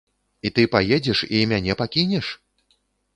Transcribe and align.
І 0.49 0.51
ты 0.55 0.63
паедзеш 0.75 1.21
і 1.39 1.41
мяне 1.51 1.75
пакінеш? 1.83 2.25